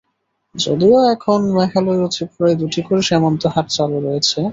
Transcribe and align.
যদিও 0.55 0.97
এখন 1.13 1.39
মেঘালয় 1.55 2.01
ও 2.01 2.07
ত্রিপুরায় 2.13 2.55
দুটি 2.61 2.81
করে 2.87 3.01
সীমান্ত 3.07 3.43
হাট 3.53 3.67
চালু 3.75 3.97
রয়েছে। 3.99 4.39